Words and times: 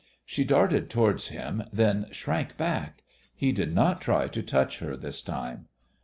She 0.25 0.43
darted 0.43 0.89
towards 0.89 1.27
him, 1.27 1.61
then 1.71 2.07
shrank 2.11 2.57
back. 2.57 3.03
He 3.35 3.51
did 3.51 3.71
not 3.75 4.01
try 4.01 4.29
to 4.29 4.41
touch 4.41 4.79
her 4.79 4.97
this 4.97 5.21
time. 5.21 5.67